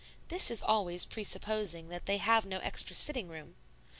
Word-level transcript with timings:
This 0.29 0.49
is 0.49 0.63
always 0.63 1.05
presupposing 1.05 1.89
that 1.89 2.07
they 2.07 2.17
have 2.17 2.43
no 2.43 2.57
extra 2.57 2.95
sitting 2.95 3.27
room. 3.27 3.53